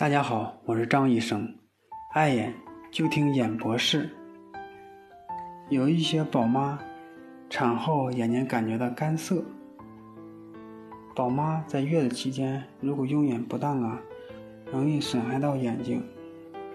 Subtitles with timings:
[0.00, 1.46] 大家好，我是张医生，
[2.14, 2.54] 爱眼
[2.90, 4.08] 就听眼博士。
[5.68, 6.78] 有一些宝妈
[7.50, 9.44] 产后眼睛感觉到干涩，
[11.14, 14.00] 宝妈在月子期间如果用眼不当啊，
[14.72, 16.02] 容易损害到眼睛，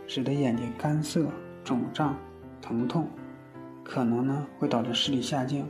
[0.05, 1.25] 使得眼睛干涩、
[1.63, 2.15] 肿胀、
[2.61, 3.07] 疼痛，
[3.83, 5.67] 可能呢会导致视力下降、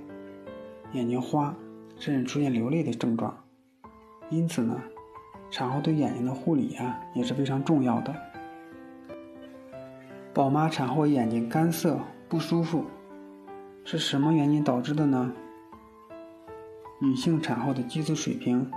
[0.91, 1.55] 眼睛花，
[1.95, 3.33] 甚至出现流泪的症状。
[4.29, 4.77] 因此呢。
[5.50, 8.14] 产后对眼睛的护理啊也是非常重要的。
[10.33, 11.97] 宝妈产后眼睛干涩
[12.28, 12.83] 不舒服，
[13.86, 15.32] 是什么原因导致的呢？
[17.00, 18.69] 女性产后的激素水平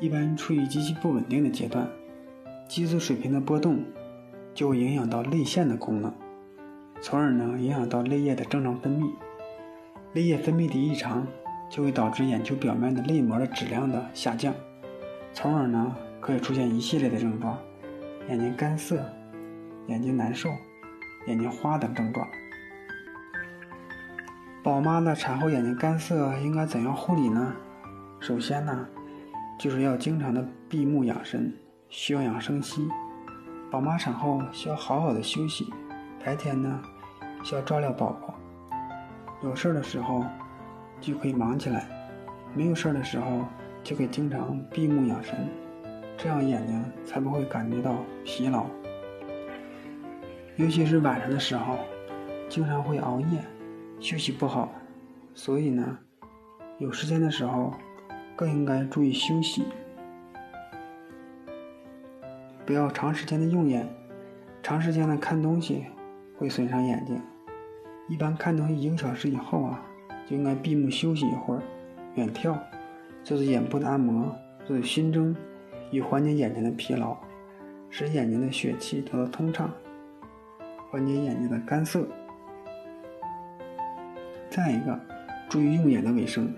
[0.00, 1.88] 一般处于极其不稳定的阶段，
[2.68, 3.82] 激素水平的波动
[4.52, 6.12] 就会影响到泪腺的功能，
[7.00, 9.10] 从而呢影响到泪液的正常分泌。
[10.12, 11.26] 泪液分泌的异常
[11.70, 14.52] 就会导致眼球表面的泪膜的质量的下降，
[15.32, 15.96] 从而呢。
[16.20, 17.58] 可以出现一系列的症状，
[18.28, 19.04] 眼睛干涩、
[19.86, 20.50] 眼睛难受、
[21.26, 22.26] 眼睛花等症状。
[24.62, 27.54] 宝妈的产后眼睛干涩应该怎样护理呢？
[28.20, 28.86] 首先呢，
[29.58, 31.54] 就是要经常的闭目养神、
[31.88, 32.86] 休养生息。
[33.70, 35.72] 宝妈产后需要好好的休息，
[36.24, 36.80] 白天呢
[37.44, 38.34] 需要照料宝宝。
[39.42, 40.24] 有事儿的时候
[41.00, 41.86] 就可以忙起来，
[42.54, 43.44] 没有事儿的时候
[43.84, 45.48] 就可以经常闭目养神。
[46.20, 48.66] 这样眼睛才不会感觉到疲劳，
[50.56, 51.78] 尤其是晚上的时候，
[52.48, 53.38] 经常会熬夜，
[54.00, 54.68] 休息不好，
[55.32, 55.96] 所以呢，
[56.78, 57.72] 有时间的时候
[58.34, 59.62] 更应该注意休息，
[62.66, 63.88] 不要长时间的用眼，
[64.60, 65.84] 长时间的看东西
[66.36, 67.22] 会损伤眼睛。
[68.08, 69.80] 一般看东西一个小时以后啊，
[70.28, 71.62] 就应该闭目休息一会儿，
[72.16, 72.58] 远眺，
[73.22, 75.36] 做做眼部的按摩，做做熏蒸。
[75.90, 77.16] 以缓解眼睛的疲劳，
[77.90, 79.70] 使眼睛的血气得到通畅，
[80.90, 82.06] 缓解眼睛的干涩。
[84.50, 84.98] 再一个，
[85.48, 86.52] 注意用眼的卫生，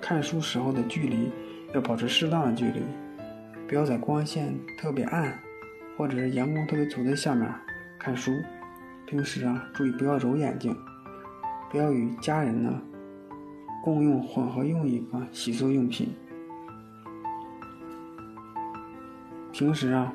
[0.00, 1.30] 看书时候的距离
[1.74, 2.82] 要保持适当的距离，
[3.68, 5.38] 不要在光线特别暗
[5.96, 7.48] 或者是阳光特别足的下面
[7.98, 8.32] 看书。
[9.06, 10.74] 平时啊，注意不要揉眼睛，
[11.70, 12.80] 不要与家人呢
[13.82, 16.08] 共用混合用一个洗漱用品。
[19.54, 20.12] 平时啊，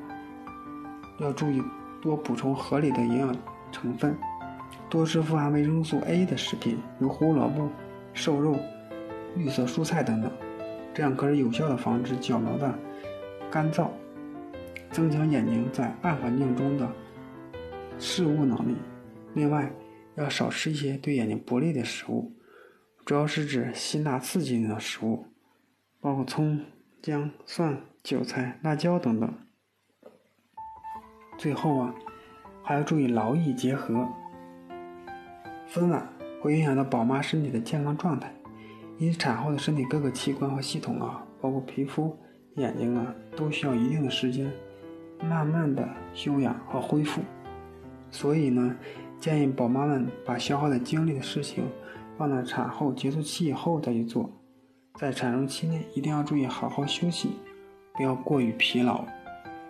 [1.17, 1.63] 要注意
[2.01, 3.33] 多补充合理的营养
[3.72, 4.13] 成分，
[4.89, 7.69] 多吃富含维生素 A 的食品，如胡萝卜、
[8.13, 8.59] 瘦肉、
[9.38, 10.29] 绿色蔬菜等等，
[10.94, 12.77] 这样可以有效的防止角膜的
[13.50, 13.88] 干燥，
[14.91, 16.85] 增强眼睛在暗环境中的
[17.97, 18.75] 视物能力。
[19.35, 19.71] 另外，
[20.16, 22.29] 要少吃一些对眼睛不利的食物，
[23.06, 25.27] 主要是指辛辣刺激性的食物，
[26.01, 26.59] 包括葱、
[27.01, 27.81] 姜、蒜。
[28.04, 29.34] 韭菜、辣椒等等。
[31.38, 31.94] 最后啊，
[32.64, 34.08] 还要注意劳逸结合。
[35.68, 36.08] 分晚
[36.42, 38.34] 会影响到宝妈身体的健康状态，
[38.98, 42.18] 因此产后的身体各个器官和系统啊，包括皮肤、
[42.56, 44.52] 眼睛啊，都需要一定的时间，
[45.22, 47.22] 慢慢的休养和恢复。
[48.10, 48.76] 所以呢，
[49.20, 51.66] 建议宝妈们把消耗的精力的事情，
[52.18, 54.30] 放在产后结束期以后再去做。
[54.96, 57.34] 在产褥期内，一定要注意好好休息。
[58.00, 59.04] 不要过于疲劳。